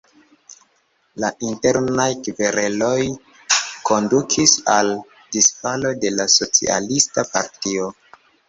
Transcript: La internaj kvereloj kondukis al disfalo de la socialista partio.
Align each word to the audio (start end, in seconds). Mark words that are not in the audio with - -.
La 1.23 1.29
internaj 1.49 2.07
kvereloj 2.29 2.95
kondukis 3.91 4.57
al 4.79 4.91
disfalo 5.37 5.95
de 6.07 6.15
la 6.19 6.29
socialista 6.41 7.29
partio. 7.37 7.97